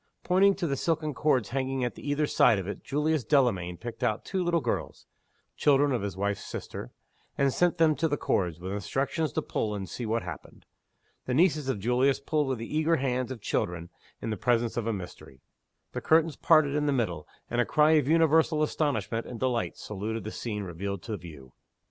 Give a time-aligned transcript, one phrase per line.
[0.23, 4.25] Pointing to the silken cords hanging at either side of it, Julius Delamayn picked out
[4.25, 5.05] two little girls
[5.55, 6.89] (children of his wife's sister),
[7.37, 10.65] and sent them to the cords, with instructions to pull, and see what happened.
[11.27, 13.91] The nieces of Julius pulled with the eager hands of children
[14.23, 15.43] in the presence of a mystery
[15.91, 20.23] the curtains parted in the middle, and a cry of universal astonishment and delight saluted
[20.23, 21.53] the scene revealed to view.